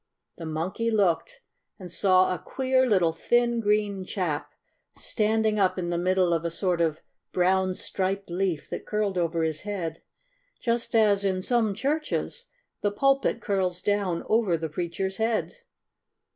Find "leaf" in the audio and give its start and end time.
8.31-8.67